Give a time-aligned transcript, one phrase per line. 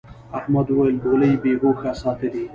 [0.39, 2.45] احمد وويل: گولۍ بې هوښه ساتلې.